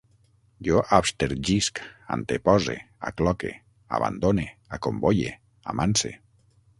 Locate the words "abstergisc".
0.97-1.81